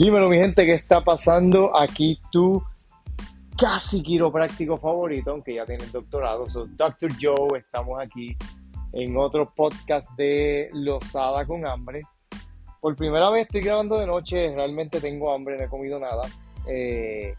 [0.00, 1.78] Dímelo, mi gente, ¿qué está pasando?
[1.78, 2.62] Aquí tú,
[3.58, 6.48] casi quiropráctico favorito, aunque ya tiene el doctorado.
[6.48, 7.10] Soy Dr.
[7.20, 8.34] Joe, estamos aquí
[8.94, 12.00] en otro podcast de Losada con Hambre.
[12.80, 16.22] Por primera vez estoy grabando de noche, realmente tengo hambre, no he comido nada.
[16.66, 17.34] Eh,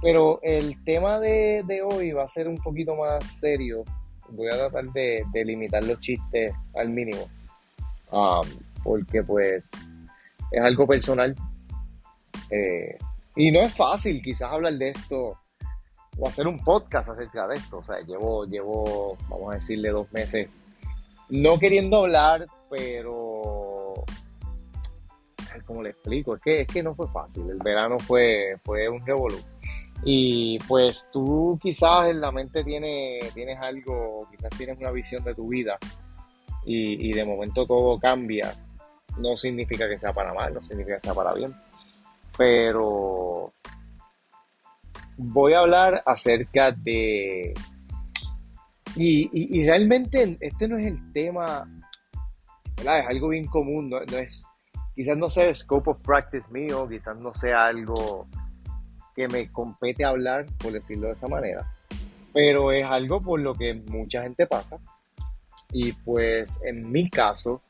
[0.00, 3.84] pero el tema de, hoy va a ser un poquito más serio.
[4.30, 7.28] Voy a tratar de, limitar los chistes al mínimo.
[8.12, 8.48] Um,
[8.82, 9.68] porque pues
[10.52, 11.36] es algo personal.
[12.50, 12.96] Eh,
[13.36, 15.38] y no es fácil quizás hablar de esto
[16.18, 17.78] o hacer un podcast acerca de esto.
[17.78, 20.48] O sea, llevo, llevo, vamos a decirle, dos meses
[21.28, 24.04] no queriendo hablar, pero
[25.66, 27.50] como le explico, es que, es que no fue fácil.
[27.50, 29.38] El verano fue, fue un revolú.
[30.04, 35.34] Y pues tú quizás en la mente tienes, tienes algo, quizás tienes una visión de
[35.34, 35.78] tu vida
[36.64, 38.54] y, y de momento todo cambia
[39.18, 41.54] no significa que sea para mal, no significa que sea para bien.
[42.36, 43.50] Pero
[45.16, 47.54] voy a hablar acerca de...
[48.98, 51.68] Y, realmente este no es el tema.
[52.78, 54.46] Es algo bien común, no, es,
[54.94, 58.26] quizás no sea el scope of practice mío, quizás no sea algo
[59.14, 61.70] que me compete hablar, por decirlo de esa manera,
[62.32, 64.78] pero es algo por lo que mucha gente pasa.
[65.72, 67.62] Y pues en mi caso,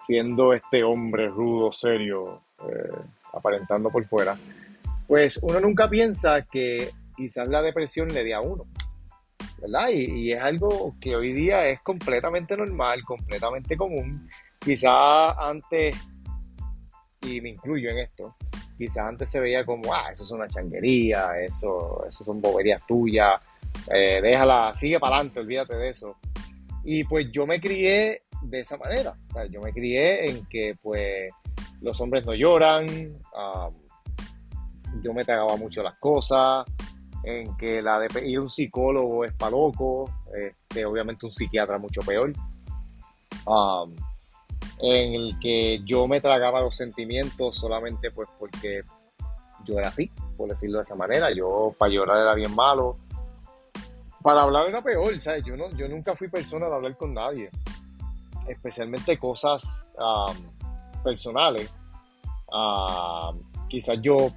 [0.00, 4.36] siendo este hombre rudo, serio, eh, aparentando por fuera,
[5.06, 8.64] pues uno nunca piensa que quizás la depresión le dé a uno,
[9.60, 9.88] ¿verdad?
[9.92, 14.28] Y, es algo que hoy día es completamente normal, completamente común.
[14.58, 15.96] Quizás antes,
[17.22, 18.36] y me incluyo en esto,
[18.78, 23.40] quizás antes se veía como, ah, eso es una changuería, eso, eso son boberías tuyas,
[23.92, 26.16] eh, déjala, sigue para adelante, olvídate de eso.
[26.84, 29.14] Y pues yo me crié de esa manera.
[29.50, 31.30] yo me crié en que pues
[31.80, 32.86] los hombres no lloran,
[35.02, 36.66] yo me tragaba mucho las cosas,
[37.22, 42.00] en que la de ir un psicólogo es para loco, este, obviamente un psiquiatra mucho
[42.02, 42.32] peor,
[44.78, 48.82] en el que yo me tragaba los sentimientos solamente pues porque
[49.64, 52.96] yo era así, por decirlo de esa manera, yo para llorar era bien malo,
[54.22, 55.44] para hablar era peor, ¿sabes?
[55.44, 57.50] Yo, no, yo nunca fui persona de hablar con nadie.
[58.46, 59.86] Especialmente cosas
[61.02, 61.70] personales,
[63.68, 64.30] quizás yo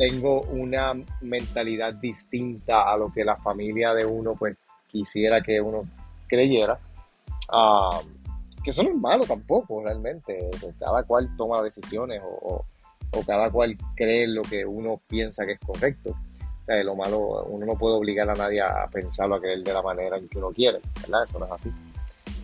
[0.00, 4.56] tengo una mentalidad distinta a lo que la familia de uno pues
[4.88, 5.82] quisiera que uno
[6.26, 6.78] creyera.
[8.64, 10.48] que eso no es malo tampoco, realmente.
[10.78, 12.64] Cada cual toma decisiones o,
[13.26, 16.16] cada cual cree lo que uno piensa que es correcto.
[16.66, 20.16] lo malo, uno no puede obligar a nadie a pensarlo a creer de la manera
[20.16, 21.24] en que uno quiere, ¿verdad?
[21.24, 21.70] Eso no es así.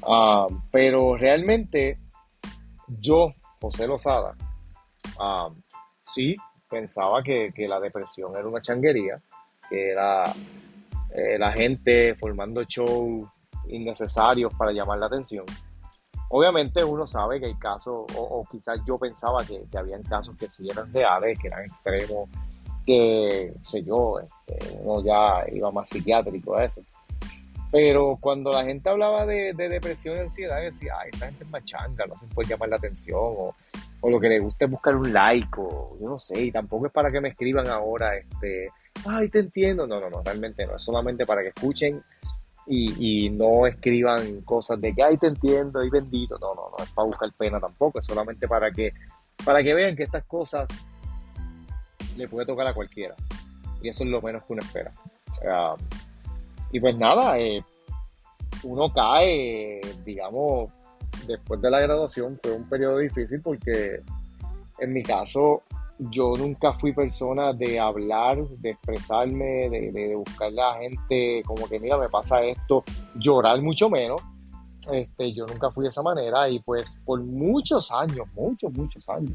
[0.03, 1.99] Ah, pero realmente
[2.89, 4.35] yo, José Lozada,
[6.05, 6.35] sí
[6.69, 9.21] pensaba que, la depresión era una changuería,
[9.69, 10.25] que era
[11.11, 13.29] eh, la gente formando shows
[13.69, 15.45] innecesarios para llamar la atención.
[16.29, 20.51] Obviamente uno sabe que hay casos, o, quizás yo pensaba que, que habían casos que
[20.51, 22.29] sí eran reales, que eran extremos,
[22.87, 26.81] que, sé yo, este, uno ya iba más psiquiátrico a eso.
[27.77, 32.07] Pero cuando la gente hablaba de, depresión y ansiedad, decía, ay, esta gente es machanga,
[32.07, 33.55] no hacen por llamar la atención, o,
[34.03, 36.93] lo que le gusta es buscar un like, o yo no sé, y tampoco es
[36.93, 38.71] para que me escriban ahora, este,
[39.05, 39.87] ay, te entiendo.
[39.87, 42.03] No, no, no, realmente no, es solamente para que escuchen
[42.67, 46.39] y, no escriban cosas de que, ay, te entiendo, y bendito.
[46.39, 48.95] No, no, no, es para buscar pena tampoco, es solamente para que,
[49.45, 50.67] para que vean que estas cosas
[52.17, 53.15] le puede tocar a cualquiera.
[53.83, 54.95] Y eso es lo menos que uno espera.
[55.31, 55.75] sea,
[56.73, 57.65] y pues nada, eh,
[58.63, 60.71] uno cae, digamos,
[61.27, 64.01] después de la graduación fue un periodo difícil porque
[64.79, 65.63] en mi caso
[65.99, 71.67] yo nunca fui persona de hablar, de expresarme, de, de, buscarle a la gente como
[71.69, 72.85] que mira, me pasa esto,
[73.15, 74.21] llorar mucho menos.
[74.93, 79.33] Este, yo nunca fui de esa manera y pues por muchos años, muchos, muchos años,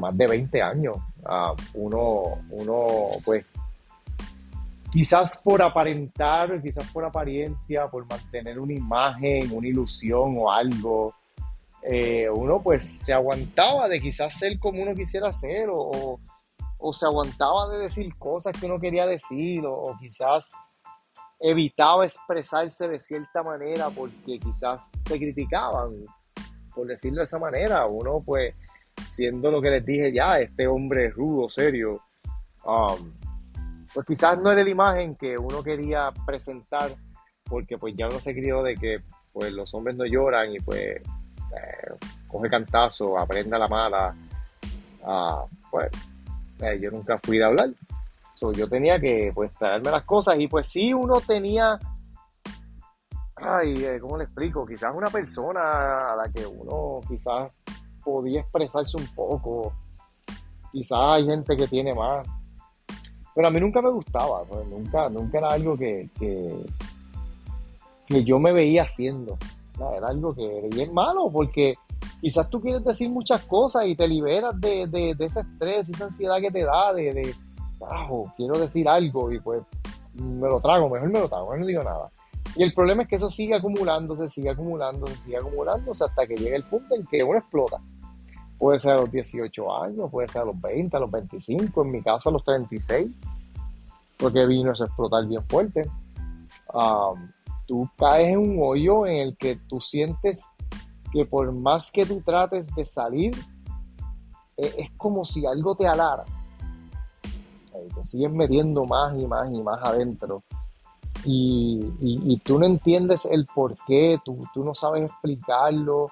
[0.00, 2.86] más de 20 años, ah, uno, uno
[3.24, 3.46] pues
[4.94, 11.12] quizás por aparentar, quizás por apariencia, por mantener una imagen, una ilusión o algo,
[11.82, 16.20] eh, uno pues se aguantaba de quizás ser como uno quisiera ser o,
[16.92, 20.52] se aguantaba de decir cosas que uno quería decir o, quizás
[21.40, 26.04] evitaba expresarse de cierta manera porque quizás te criticaban,
[26.72, 27.84] por decirlo de esa manera.
[27.86, 28.54] Uno pues
[29.10, 32.00] siendo lo que les dije ya, este hombre rudo, serio,
[32.64, 33.23] um,
[33.94, 36.90] pues quizás no era la imagen que uno quería presentar,
[37.44, 39.00] porque pues ya uno se crió de que
[39.32, 41.94] pues los hombres no lloran y pues eh,
[42.26, 44.14] coge cantazo, aprenda la mala,
[45.04, 45.90] ah, pues
[46.60, 47.70] eh, yo nunca fui de hablar.
[48.54, 51.78] yo tenía que pues traerme las cosas y pues sí uno tenía,
[53.36, 54.66] ay, eh, ¿cómo le explico?
[54.66, 57.52] Quizás una persona a la que uno quizás
[58.02, 59.72] podía expresarse un poco.
[60.72, 62.26] Quizás hay gente que tiene más.
[63.34, 66.64] Pero a mí nunca me gustaba, pues, nunca, nunca era algo que, que,
[68.24, 69.36] yo me veía haciendo.
[69.96, 71.74] Era algo que era bien malo porque
[72.20, 76.38] quizás tú quieres decir muchas cosas y te liberas de, de, ese estrés, esa ansiedad
[76.40, 77.34] que te da, de, de
[78.36, 79.62] quiero decir algo y pues
[80.14, 82.10] me lo trago, mejor me lo trago, mejor no digo nada.
[82.56, 86.56] Y el problema es que eso sigue acumulándose, sigue acumulándose, sigue acumulándose hasta que llega
[86.56, 87.80] el punto en que uno explota.
[88.58, 91.90] Puede ser a los 18 años, puede ser a los 20, a los 25, en
[91.90, 93.10] mi caso a los 36,
[94.16, 95.90] porque vino a explotar bien fuerte.
[97.66, 100.42] tú caes en un hoyo en el que tú sientes
[101.12, 103.34] que por más que tú trates de salir,
[104.56, 106.24] e, es, como si algo te alara.
[107.94, 110.42] Te sigues metiendo más y más y más adentro.
[111.24, 116.08] Y, tú no entiendes el por qué, tú, tú no sabes explicarlo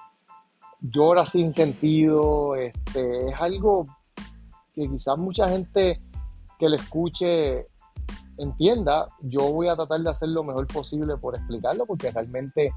[0.83, 3.85] llora sin sentido, este, es algo
[4.75, 5.99] que quizás mucha gente
[6.59, 7.67] que le escuche
[8.37, 12.73] entienda, yo voy a tratar de hacer lo mejor posible por explicarlo, porque realmente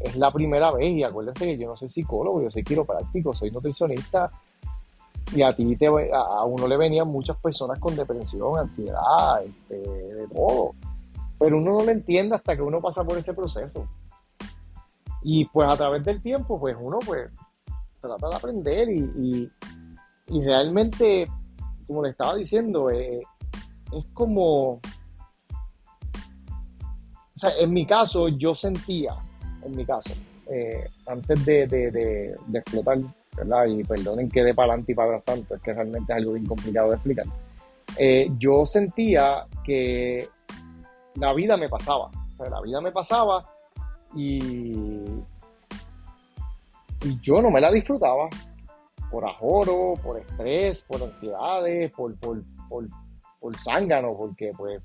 [0.00, 3.50] es la primera vez y acuérdense que yo no soy psicólogo, yo soy quiropráctico, soy
[3.50, 4.30] nutricionista
[5.34, 10.28] y a ti te, a uno le venían muchas personas con depresión, ansiedad, este, de
[10.28, 10.74] todo,
[11.38, 13.88] pero uno no lo entiende hasta que uno pasa por ese proceso.
[15.22, 17.28] Y pues a través del tiempo, pues uno pues
[18.00, 19.50] trata de aprender y,
[20.28, 21.28] realmente,
[21.86, 23.20] como le estaba diciendo, eh,
[23.92, 24.80] es como, o
[27.34, 29.14] sea, en mi caso yo sentía,
[29.64, 30.10] en mi caso,
[30.50, 32.98] eh, antes de, explotar,
[33.36, 33.66] ¿verdad?
[33.66, 36.32] Y perdonen que de para adelante y para atrás tanto, es que realmente es algo
[36.32, 37.26] bien complicado de explicar.
[37.96, 40.28] Eh, yo sentía que
[41.14, 43.48] la vida me pasaba, o sea, la vida me pasaba
[44.14, 45.04] y
[47.04, 48.28] y yo no me la disfrutaba
[49.10, 52.88] por ajoro, por estrés, por ansiedades, por, por, por,
[53.40, 54.80] por zángano, porque pues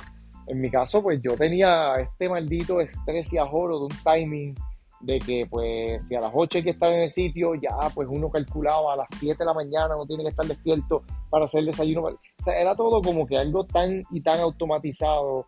[0.48, 4.56] en mi caso pues yo tenía este maldito estrés y ajoro de un timing
[5.04, 8.08] de que pues si a las 8 hay que estar en el sitio, ya pues
[8.10, 11.60] uno calculaba a las 7 de la mañana no tiene que estar despierto para hacer
[11.60, 12.18] el desayuno.
[12.46, 15.48] era todo como que algo tan y tan automatizado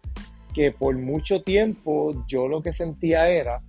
[0.53, 3.61] que por mucho tiempo yo lo que sentía era,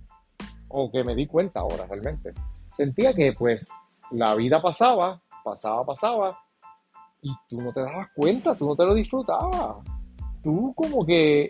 [0.69, 2.33] o que me di cuenta ahora realmente,
[2.77, 3.69] sentía que pues
[4.11, 6.39] la vida pasaba, pasaba, pasaba,
[7.21, 9.77] y tú no te dabas cuenta, tú no te lo disfrutabas.
[10.43, 11.49] Tú como que,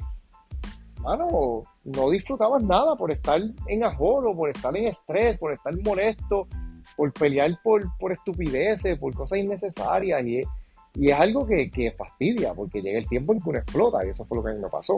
[1.01, 6.47] mano, no disfrutabas nada por estar en ajoro, por estar en estrés, por estar molesto,
[6.95, 10.25] por pelear por, por estupideces, por cosas innecesarias.
[10.25, 10.41] Y
[10.95, 14.09] y es algo que, que, fastidia, porque llega el tiempo en que uno explota, y
[14.09, 14.95] eso fue lo que a mí me pasó.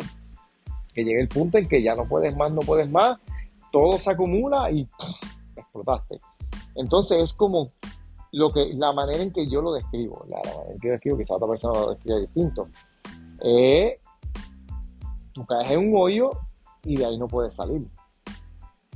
[0.94, 3.20] Que llega el punto en que ya no puedes más, no puedes más,
[3.70, 4.88] todo se acumula y
[5.70, 6.20] explotaste.
[6.76, 7.70] Entonces es como
[8.32, 11.18] lo que, la manera en que yo lo describo, la, manera en que yo describo,
[11.18, 12.68] quizá otra persona lo describe distinto.
[15.34, 16.32] Tú caes en un hoyo
[16.84, 17.88] y de ahí no puedes salir.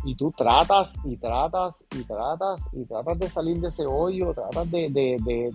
[0.05, 4.69] Y tú tratas y tratas y tratas y tratas de salir de ese hoyo, tratas
[4.69, 5.51] de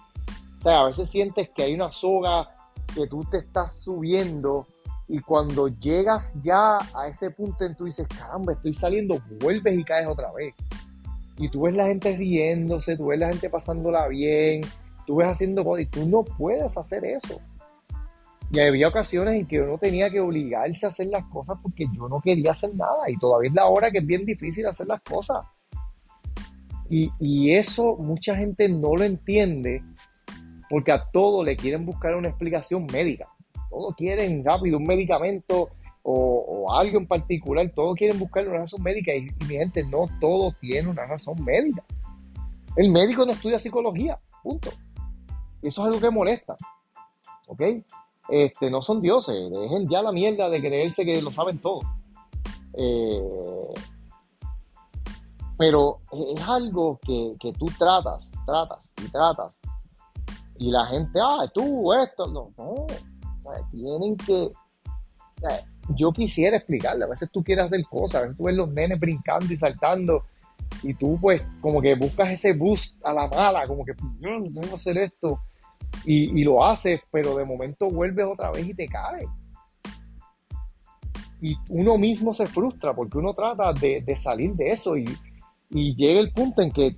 [0.58, 2.50] o sea, a veces sientes que hay una soga
[2.94, 4.66] que tú te estás subiendo
[5.06, 9.84] y cuando llegas ya a ese punto en tú dices, caramba, estoy saliendo, vuelves y
[9.84, 10.54] caes otra vez
[11.38, 14.62] y tú ves la gente riéndose, tú ves la gente pasándola bien,
[15.06, 17.40] tú ves haciendo cosas y tú no puedes hacer eso.
[18.50, 22.08] Y había ocasiones en que uno tenía que obligarse a hacer las cosas porque yo
[22.08, 25.00] no quería hacer nada y todavía es la hora que es bien difícil hacer las
[25.02, 25.46] cosas.
[26.90, 29.82] Y, y eso mucha gente no lo entiende
[30.70, 33.28] porque a todo le quieren buscar una explicación médica.
[33.70, 35.68] Todos quieren rápido un medicamento
[36.10, 40.54] o, algo en particular, todos quieren buscar una razón médica y, mi gente, no todo
[40.58, 41.84] tiene una razón médica.
[42.76, 44.70] El médico no estudia psicología, punto.
[45.60, 46.56] Y eso es algo que molesta.
[47.48, 47.62] ¿Ok?
[48.30, 51.80] Este, no son dioses, dejen ya la mierda de creerse que lo saben todo.
[52.74, 53.20] Eh,
[55.58, 59.60] pero es algo que, que, tú tratas, tratas y tratas.
[60.56, 62.86] Y la gente, ah, tú, esto, no, no.
[63.72, 64.52] Tienen que
[65.96, 68.98] yo quisiera explicarle, a veces tú quieres hacer cosas, a veces tú ves los nenes
[68.98, 70.24] brincando y saltando
[70.82, 74.60] y tú pues como que buscas ese boost a la mala, como que no, tengo
[74.60, 75.40] que hacer esto
[76.04, 79.26] y, lo haces, pero de momento vuelves otra vez y te caes.
[81.40, 85.06] Y uno mismo se frustra porque uno trata de, salir de eso y,
[85.70, 86.96] llega el punto en que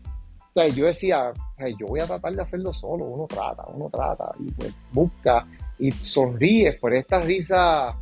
[0.55, 1.33] sea, yo decía,
[1.79, 5.47] yo voy a tratar de hacerlo solo, uno trata, uno trata, y pues busca
[5.79, 7.97] y sonríes por esta risa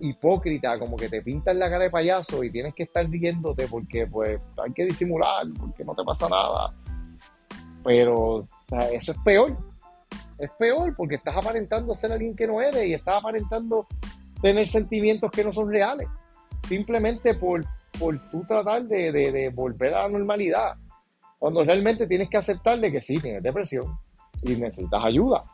[0.00, 4.06] hipócrita, como que te pintas la cara de payaso y tienes que estar riéndote porque
[4.06, 6.70] pues hay que disimular, porque no te pasa nada.
[7.82, 8.46] Pero
[8.92, 9.56] eso es peor.
[10.38, 13.86] Es peor porque estás aparentando ser alguien que no eres y estás aparentando
[14.42, 16.08] tener sentimientos que no son reales.
[16.68, 17.64] Simplemente por,
[17.98, 20.74] por tú tratar de, de, volver a la normalidad.
[21.38, 23.98] Cuando realmente tienes que aceptarle que sí, tienes depresión
[24.42, 25.44] y necesitas ayuda.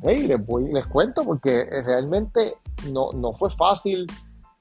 [0.00, 2.54] Voy, les cuento porque realmente
[2.92, 4.06] no, no fue fácil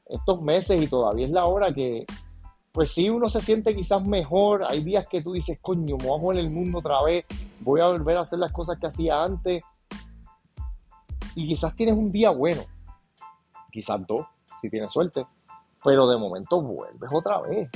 [0.07, 2.05] estos meses y todavía es la hora que,
[2.71, 4.63] pues sí, uno se siente quizás mejor.
[4.67, 7.25] Hay días que tú dices, coño, me voy a el mundo otra vez,
[7.59, 9.63] voy a volver a hacer las cosas que hacía antes.
[11.35, 12.61] Y quizás tienes un día bueno,
[13.71, 14.25] quizás dos,
[14.61, 15.25] si tienes suerte,
[15.83, 17.69] pero de momento vuelves otra vez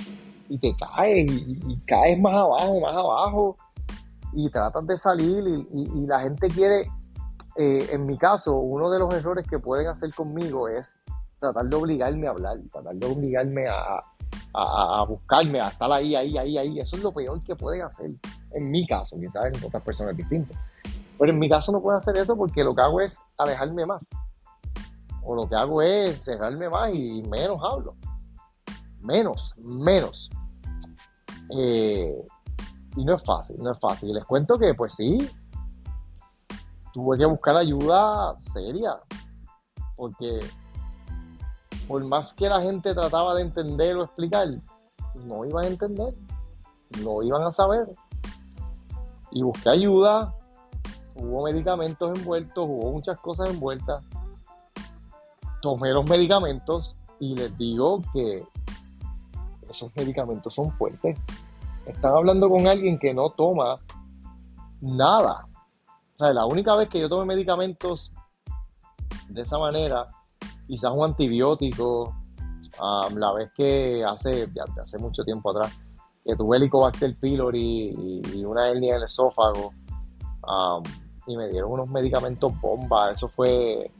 [0.48, 3.58] y te caes y, caes más abajo, más abajo
[4.34, 6.89] y tratas de salir y la gente quiere
[7.62, 10.96] eh, en mi caso, uno de los errores que pueden hacer conmigo es
[11.39, 14.00] tratar de obligarme a hablar, tratar de obligarme a,
[14.54, 16.80] a, buscarme, a estar ahí, ahí, ahí, ahí.
[16.80, 18.12] Eso es lo peor que pueden hacer.
[18.54, 20.58] En mi caso, quizás en otras personas distintas.
[21.18, 24.08] Pero en mi caso no puedo hacer eso porque lo que hago es alejarme más.
[25.22, 27.94] O lo que hago es cerrarme más y menos hablo.
[29.01, 30.30] Menos, menos.
[31.58, 32.25] Eh,
[32.96, 34.13] y no es fácil, no es fácil.
[34.13, 35.18] Les cuento que, pues sí,
[36.93, 38.96] tuve que buscar ayuda seria,
[39.96, 40.39] porque
[41.88, 44.48] por más que la gente trataba de entender o explicar,
[45.25, 46.13] no iban a entender,
[47.03, 47.88] no iban a saber.
[49.31, 50.34] Y busqué ayuda,
[51.15, 54.03] hubo medicamentos envueltos, hubo muchas cosas envueltas.
[55.62, 58.43] Tomé los medicamentos y les digo que
[59.69, 61.17] esos medicamentos son fuertes.
[61.86, 63.75] Están hablando con alguien que no toma
[64.81, 65.49] nada
[66.20, 68.14] la única vez que yo tomé medicamentos
[69.30, 70.08] de esa manera,
[70.68, 72.16] quizás un antibiótico,
[73.16, 74.50] la vez que hace,
[74.82, 75.80] hace mucho tiempo atrás,
[76.26, 79.74] que tuve Helicobacter pylori y, una hernia en el esófago,
[81.28, 83.92] y me dieron unos medicamentos bomba, eso fue,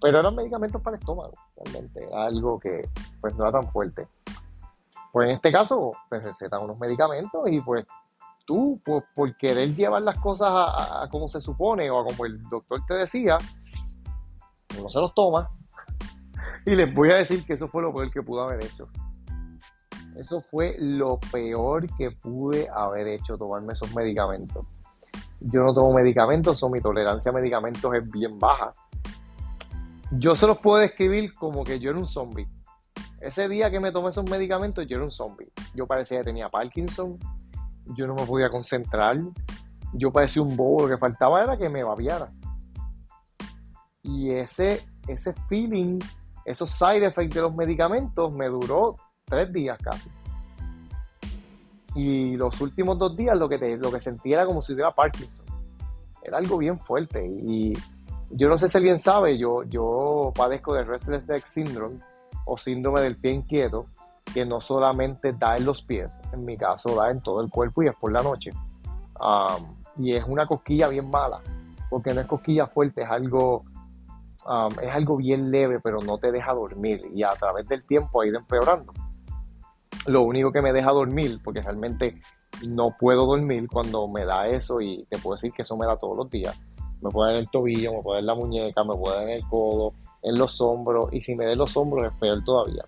[0.00, 2.88] pero eran medicamentos para el estómago, realmente, algo que
[3.20, 4.08] pues no era tan fuerte.
[5.12, 7.86] Pues en este caso, pues recetan unos medicamentos y pues
[8.48, 12.80] tú, por, querer llevar las cosas a, como se supone o a como el doctor
[12.88, 13.36] te decía,
[14.78, 15.50] uno se los toma.
[16.64, 18.88] Y les voy a decir que eso fue lo peor que pudo haber hecho.
[20.16, 24.66] Eso fue lo peor que pude haber hecho, tomarme esos medicamentos.
[25.40, 28.72] Yo no tomo medicamentos, o mi tolerancia a medicamentos es bien baja.
[30.10, 32.48] Yo se los puedo describir como que yo era un zombie.
[33.20, 35.50] Ese día que me tomé esos medicamentos, yo era un zombie.
[35.74, 37.18] Yo parecía que tenía Parkinson,
[37.94, 39.16] yo no me podía concentrar,
[39.92, 42.30] yo parecía un bobo, lo que faltaba era que me babiara.
[44.02, 45.98] Y ese, ese feeling,
[46.44, 50.10] esos side effects de los medicamentos me duró tres días casi.
[51.94, 54.94] Y los últimos dos días lo que, te, lo que sentía era como si tuviera
[54.94, 55.46] Parkinson.
[56.22, 57.26] Era algo bien fuerte.
[57.26, 57.76] Y
[58.30, 62.00] yo no sé si alguien sabe, yo, yo padezco de Restless Leg Syndrome
[62.44, 63.86] o síndrome del pie inquieto
[64.32, 67.82] que no solamente da en los pies, en mi caso da en todo el cuerpo
[67.82, 68.52] y es por la noche.
[69.96, 71.40] y es una cosquilla bien mala,
[71.90, 73.64] porque no es cosquilla fuerte, es algo,
[74.80, 78.26] es algo bien leve, pero no te deja dormir y a través del tiempo ha
[78.26, 78.92] ido empeorando.
[80.06, 82.20] Lo único que me deja dormir, porque realmente
[82.66, 85.96] no puedo dormir cuando me da eso y te puedo decir que eso me da
[85.96, 86.58] todos los días.
[87.00, 89.48] Me puede dar el tobillo, me puede dar la muñeca, me puede dar en el
[89.48, 89.92] codo,
[90.22, 92.84] en los hombros y si me da en los hombros es peor todavía.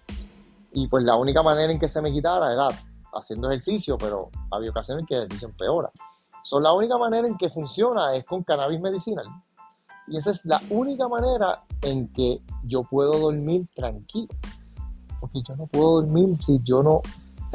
[0.73, 2.69] Y pues la única manera en que se me quitara era
[3.13, 5.91] haciendo ejercicio, pero había ocasiones que el ejercicio empeora.
[6.43, 9.27] So, la única manera en que funciona es con cannabis medicinal.
[10.07, 14.29] Y esa es la única manera en que yo puedo dormir tranquilo.
[15.21, 17.03] Porque yo no puedo dormir si yo no...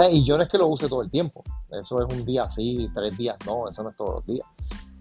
[0.10, 1.44] Y yo no es que lo use todo el tiempo.
[1.72, 3.38] Eso es un día así, tres días.
[3.46, 4.48] No, eso no es todos los días.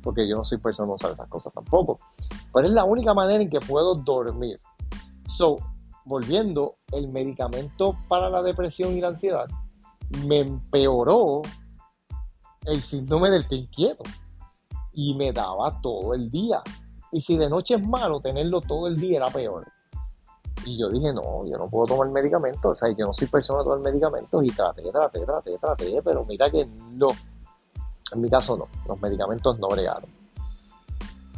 [0.02, 1.99] Porque yo no soy persona de usar esas cosas tampoco.
[2.52, 4.59] Pero es la única manera en que puedo dormir.
[5.28, 5.56] So,
[6.04, 9.46] volviendo, el medicamento para la depresión y la ansiedad
[10.26, 11.42] me empeoró
[12.66, 14.04] el síndrome del pie inquieto
[14.92, 16.62] y me daba todo el día.
[17.12, 19.66] Y si de noche es malo, tenerlo todo el día era peor.
[20.66, 23.58] Y yo dije, no, yo no puedo tomar medicamentos, o sea, yo no soy persona
[23.58, 27.08] de tomar medicamentos y traté, traté, traté, traté, pero mira que no.
[28.12, 30.13] En mi caso no, los medicamentos no bregaron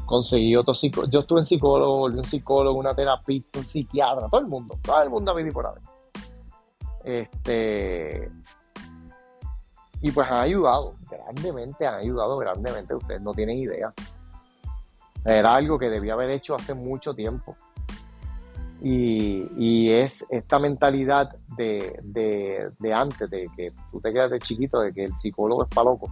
[0.07, 1.11] conseguí otro psicólogo.
[1.11, 5.03] Yo estuve en psicólogo, volví un psicólogo, una terapista, un psiquiatra, todo el mundo, todo
[5.03, 5.75] el mundo a mí por ahí.
[7.05, 8.31] Este.
[10.01, 13.93] Y pues han ayudado, grandemente, han ayudado grandemente, ustedes no tienen idea.
[15.25, 17.57] Era algo que debía haber hecho hace mucho tiempo.
[18.81, 21.99] Y, es esta mentalidad de,
[22.79, 25.91] de, antes, de que tú te quedas de chiquito, de que el psicólogo es para
[25.91, 26.09] loco.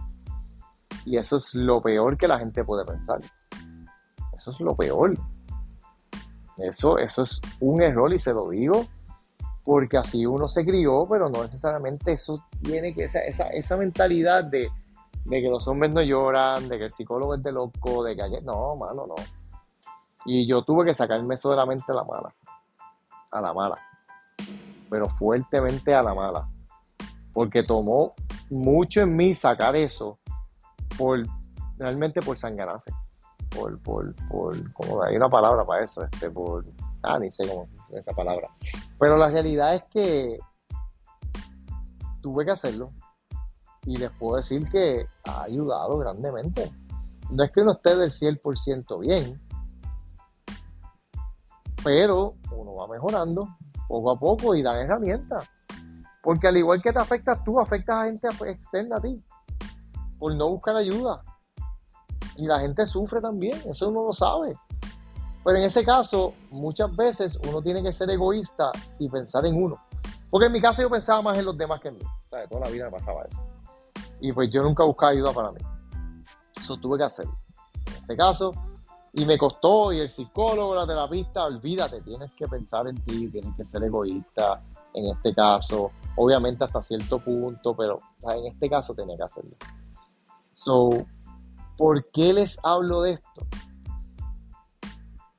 [1.05, 3.19] Y eso es lo peor que la gente puede pensar.
[4.45, 5.17] Eso es lo peor.
[6.57, 8.85] Eso, eso es un error y se lo digo
[9.65, 14.43] porque así uno se crió, pero no necesariamente eso tiene que, esa, esa, esa mentalidad
[14.43, 14.69] de,
[15.25, 18.41] de, que los hombres no lloran, de que el psicólogo es de loco, de que
[18.43, 19.15] no, mano, no.
[20.23, 22.35] Y yo tuve que sacarme eso de la mente a la mala,
[23.31, 23.79] a la mala,
[24.87, 26.47] pero fuertemente a la mala,
[27.33, 28.13] porque tomó
[28.51, 30.19] mucho en mí sacar eso
[30.95, 31.25] por,
[31.79, 32.91] realmente por sangrarse,
[33.55, 36.65] por, por, por, como hay una palabra para eso, este, por,
[37.03, 38.49] ah, ni sé cómo, esa palabra.
[38.99, 40.39] Pero la realidad es que
[42.21, 42.91] tuve que hacerlo
[43.85, 46.71] y les puedo decir que ha ayudado grandemente.
[47.31, 49.41] No es que uno esté del 100% bien,
[51.83, 53.47] pero uno va mejorando
[53.87, 55.47] poco a poco y dan herramientas.
[56.23, 59.23] Porque al igual que te afectas tú, afectas a gente externa a ti
[60.17, 61.23] por no buscar ayuda.
[62.37, 64.55] Y la gente sufre también, eso uno lo sabe.
[65.43, 69.79] Pero en ese caso, muchas veces uno tiene que ser egoísta y pensar en uno.
[70.29, 72.03] Porque en mi caso yo pensaba más en los demás que en mí.
[72.03, 73.37] O sea, toda la vida me pasaba eso.
[74.19, 75.61] Y pues yo nunca buscaba ayuda para mí.
[76.59, 77.37] Eso tuve que hacerlo.
[77.87, 78.51] En este caso,
[79.13, 83.55] y me costó, y el psicólogo, la terapista, olvídate, tienes que pensar en ti, tienes
[83.55, 84.61] que ser egoísta
[84.93, 85.91] en este caso.
[86.17, 89.55] Obviamente hasta cierto punto, pero en este caso tenía que hacerlo.
[90.53, 91.05] So,
[91.77, 93.47] ¿por qué les hablo de esto?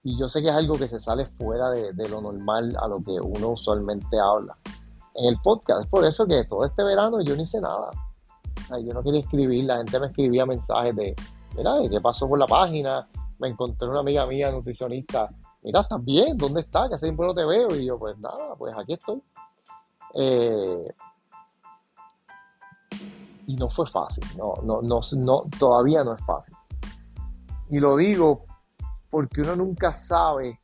[0.02, 3.02] Y yo sé que es algo que se sale fuera de, lo normal a lo
[3.02, 4.56] que uno usualmente habla.
[5.14, 7.90] En el podcast, por eso que todo este verano yo no hice nada.
[8.70, 11.16] yo no quería escribir, la gente me escribía mensajes de,
[11.56, 13.08] mira, ¿qué pasó por la página?
[13.38, 15.28] Me encontré una amiga mía, nutricionista,
[15.62, 16.36] mira, ¿estás bien?
[16.36, 16.88] ¿Dónde estás?
[16.88, 17.74] Que hace tiempo no te veo.
[17.74, 19.20] Y yo, pues nada, pues aquí estoy.
[20.14, 20.94] Eh,
[23.46, 26.54] y no fue fácil, no, no, no, no, todavía no es fácil.
[27.70, 28.44] Y lo digo
[29.10, 30.58] porque uno nunca sabe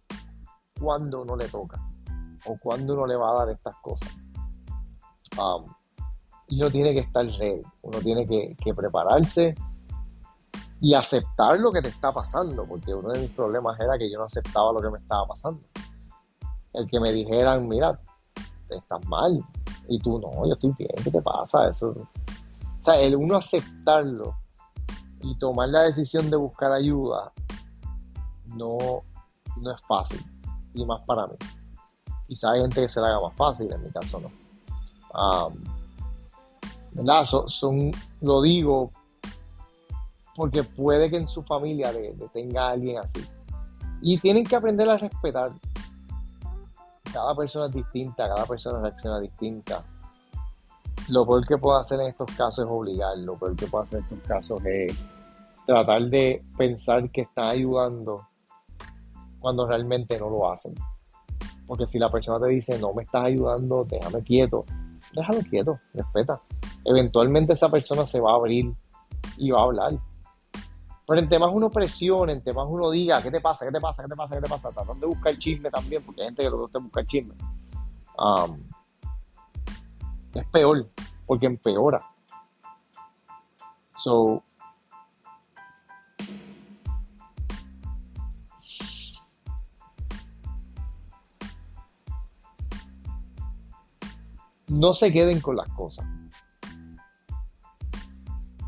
[0.79, 1.81] cuándo uno le toca
[2.47, 4.09] o cuándo uno le va a dar estas cosas.
[5.39, 5.73] Um,
[6.49, 9.55] y uno tiene que estar ready, uno tiene que, prepararse
[10.81, 14.19] y aceptar lo que te está pasando, porque uno de mis problemas era que yo
[14.19, 15.61] no aceptaba lo que me estaba pasando.
[16.75, 17.99] El que me dijeran, mira,
[18.69, 19.43] estás mal,
[19.89, 21.69] y tú no, yo estoy bien, ¿qué te pasa?
[21.69, 21.95] Eso.
[22.83, 24.37] O sea, el uno aceptarlo
[25.21, 27.33] y tomar la decisión de buscar ayuda
[28.57, 28.77] no,
[29.61, 30.21] no es fácil,
[30.75, 31.37] y más para mí.
[32.27, 34.31] Quizá hay gente que se la haga más fácil, en mi caso no.
[36.93, 37.25] ¿Verdad?
[37.25, 37.91] son,
[38.21, 38.91] lo digo
[40.35, 43.25] porque puede que en su familia de, tenga alguien así.
[44.01, 45.53] Y tienen que aprender a respetar.
[47.13, 49.85] Cada persona es distinta, cada persona reacciona distinta.
[51.13, 53.99] Lo peor que puedo hacer en estos casos es obligar, lo peor que puedo hacer
[53.99, 54.99] en estos casos es
[55.67, 58.27] tratar de pensar que está ayudando
[59.39, 60.75] cuando realmente no lo hacen.
[61.67, 64.65] Porque si la persona te dice, no me estás ayudando, déjame quieto,
[65.15, 66.41] déjalo quieto, respeta.
[66.83, 68.75] Eventualmente esa persona se va a abrir
[69.37, 69.93] y va a hablar.
[71.07, 73.67] Pero en temas uno presione, en temas uno diga, ¿qué te pasa?
[73.67, 74.03] ¿Qué te pasa?
[74.03, 74.37] ¿Qué te pasa?
[74.37, 74.71] ¿Qué te pasa?
[74.71, 77.35] Tratando de buscar chisme también, porque hay gente que lo que buscar chisme.
[78.17, 78.63] Um,
[80.41, 80.89] es peor,
[81.27, 82.03] porque empeora.
[83.97, 84.43] So,
[94.69, 96.05] no se queden con las cosas.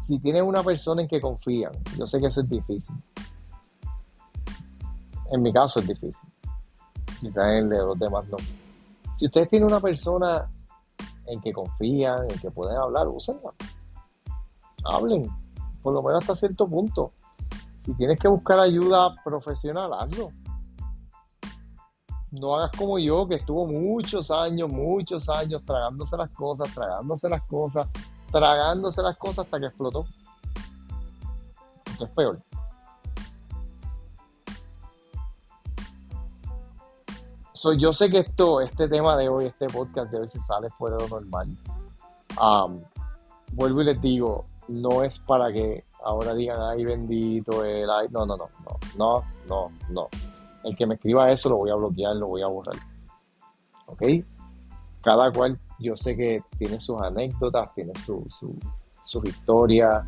[0.05, 2.95] Si tienen una persona en que confían, yo sé que eso es difícil.
[5.33, 6.29] En mi caso es difícil.
[7.21, 8.37] Quizás en los demás no.
[9.17, 10.47] Si ustedes tienen una persona
[11.27, 13.53] en que confían, en que pueden hablar, úsenla.
[14.85, 15.29] Hablen,
[15.83, 17.13] por lo menos hasta cierto punto.
[17.77, 20.31] Si tienes que buscar ayuda profesional, hazlo
[22.41, 27.43] no hagas como yo, que estuvo muchos años, muchos años tragándose las cosas, tragándose las
[27.45, 27.89] cosas,
[28.31, 30.05] tragándose las cosas hasta que explotó.
[32.01, 32.43] Es peor.
[37.73, 40.97] Yo sé que esto, este tema de hoy, este podcast de hoy se sale fuera
[40.97, 41.49] de lo normal.
[43.53, 48.27] vuelvo y les digo, no es para que ahora digan, ay bendito, el, ay, no,
[48.27, 50.09] no, no, no, no, no, no
[50.65, 52.77] el que me escriba eso lo voy a bloquear, lo voy a borrar.
[53.87, 54.03] ¿Ok?
[55.03, 58.27] Cada cual, yo sé que tiene sus anécdotas, tiene su,
[59.05, 60.05] sus historias.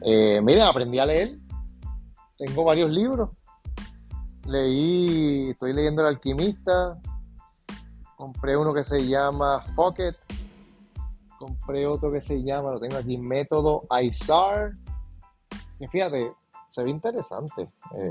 [0.00, 1.38] Eh, miren, aprendí a leer.
[2.36, 3.30] Tengo varios libros.
[4.46, 7.00] Leí, estoy leyendo El Alquimista.
[8.16, 10.14] Compré uno que se llama Pocket.
[11.38, 14.72] Compré otro que se llama, lo tengo aquí, Método ISAR.
[15.80, 16.32] Y fíjate,
[16.68, 17.62] se ve interesante.
[17.96, 18.10] Eh,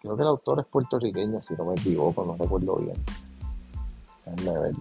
[0.00, 2.96] creo que el autor es puertorriqueño, si no me equivoco, no recuerdo bien.
[4.24, 4.74] Déjame ver.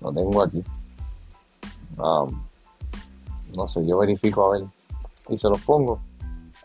[0.00, 0.62] Lo tengo aquí.
[1.98, 2.42] Um,
[3.54, 4.68] no sé, yo verifico a ver
[5.28, 6.00] y se los pongo.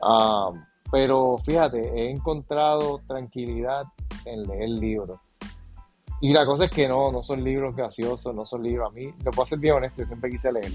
[0.01, 3.83] Um, pero fíjate, he encontrado tranquilidad
[4.25, 5.19] en leer libros.
[6.19, 8.89] Y la cosa es que no, no son libros graciosos, no son libros.
[8.89, 10.71] A mí, lo puedo ser bien honesto, siempre quise leer.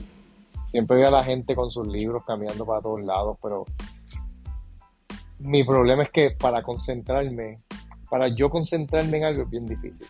[0.66, 3.64] Siempre veo a la gente con sus libros caminando para todos lados, pero
[5.38, 7.56] mi problema es que para concentrarme,
[8.08, 10.06] para yo concentrarme en algo es bien difícil.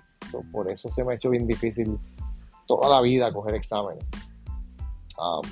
[0.52, 1.98] por eso se me ha hecho bien difícil
[2.66, 4.04] toda la vida coger exámenes.
[5.18, 5.42] Um,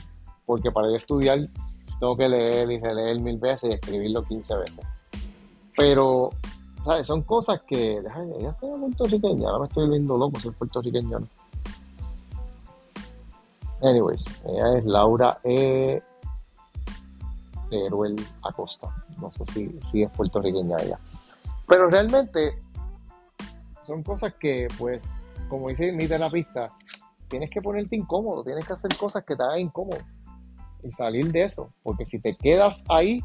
[0.45, 1.49] porque para yo estudiar
[2.01, 4.87] tengo que leer y releer mil veces y escribirlo 15 veces.
[5.77, 6.31] Pero,
[6.83, 7.07] ¿sabes?
[7.07, 11.21] Son cosas que, déjame, ella sea puertorriqueña, ahora me estoy viendo loco ser puertorriqueño.
[13.83, 16.03] Anyways, ella es Laura E.
[17.69, 18.89] Teruel Acosta.
[19.21, 20.99] No sé si, si es puertorriqueña ella.
[21.69, 22.59] Pero realmente
[23.83, 26.73] son cosas que, pues, como dice mi terapista,
[27.29, 29.99] tienes que ponerte incómodo, tienes que hacer cosas que te hagan incómodo
[30.83, 31.73] y salir de eso.
[31.83, 33.21] Porque si te quedas ahí,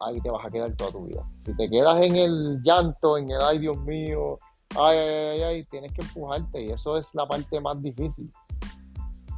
[0.00, 1.22] ahí te vas a quedar toda tu vida.
[1.40, 4.38] Si te quedas en el llanto, en el ay Dios mío,
[4.78, 8.30] ay, ay, ay, tienes que empujarte y eso es la parte más difícil.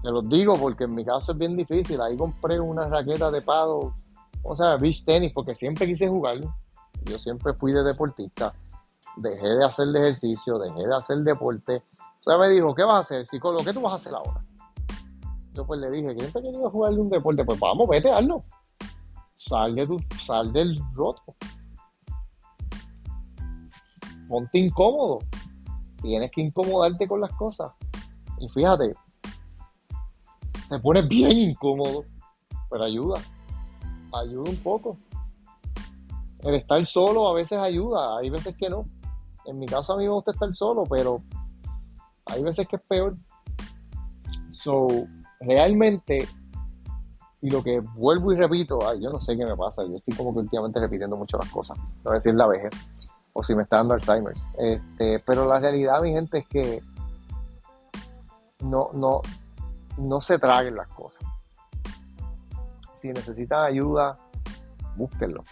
[0.03, 2.01] Te lo digo porque en mi caso es bien difícil.
[2.01, 3.95] Ahí compré una raqueta de pado,
[4.43, 6.39] o sea, beach tenis, porque siempre quise jugar.
[7.05, 8.53] Yo siempre fui de deportista.
[9.17, 11.83] Dejé de hacer de ejercicio, dejé de hacer deporte.
[12.21, 13.27] O sea, me dijo, ¿qué vas a hacer?
[13.27, 14.45] Psicólogo, ¿qué tú vas a hacer ahora?
[15.59, 17.45] Yo pues le dije, ¿quién te quería jugar un deporte?
[17.45, 18.45] Pues vamos, vete, hazlo.
[19.35, 21.35] Sal, de tu, sal del roto.
[24.29, 25.19] Ponte incómodo.
[26.01, 27.73] Tienes que incomodarte con las cosas.
[28.39, 28.93] Y fíjate,
[30.69, 32.05] te pones bien incómodo,
[32.71, 33.21] pero ayuda.
[34.13, 34.97] Ayuda un poco.
[36.39, 38.87] El estar solo a veces ayuda, hay veces que no.
[39.45, 41.21] En mi caso a mí me gusta estar solo, pero
[42.27, 43.17] hay veces que es peor.
[44.51, 44.87] So,
[45.41, 46.29] realmente,
[47.41, 50.15] y lo que vuelvo y repito, ay, yo no sé qué me pasa, yo estoy
[50.15, 52.73] como que últimamente repitiendo mucho las cosas, no decir la vejez,
[53.33, 54.49] o si me está dando Alzheimer's.
[54.59, 56.83] Este, pero la realidad, mi gente, es que
[58.65, 59.23] no, no,
[59.99, 61.23] no se traguen las cosas.
[62.95, 64.17] Si necesitan ayuda,
[64.97, 65.45] búsquenlo.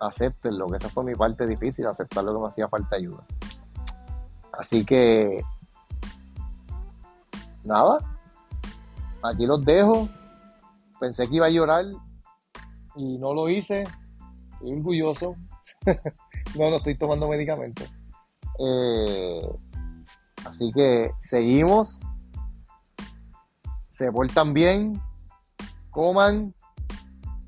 [0.00, 3.24] Acéptenlo, que esa fue mi parte difícil, aceptar lo que me hacía falta ayuda.
[4.52, 5.42] Así que,
[7.64, 7.98] nada,
[9.22, 10.08] aquí los dejo.
[11.00, 11.84] Pensé que iba a llorar
[12.96, 13.84] y no lo hice.
[14.52, 15.36] Estoy orgulloso.
[16.58, 17.92] no, no estoy tomando medicamentos.
[18.58, 19.42] Eh,
[20.44, 22.02] así que seguimos
[23.92, 25.00] se portan bien,
[25.90, 26.52] coman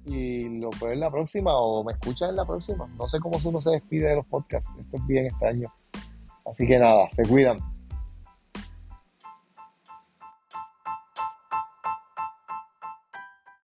[0.05, 2.87] y lo pueden en la próxima o me escuchan en la próxima.
[2.97, 4.71] No sé cómo uno se despide de los podcasts.
[4.79, 5.73] Esto es bien extraño.
[6.45, 7.59] Así que nada, se cuidan.